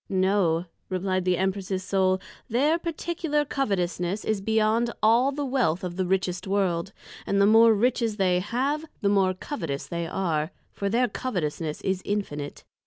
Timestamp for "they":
8.17-8.39, 9.85-10.07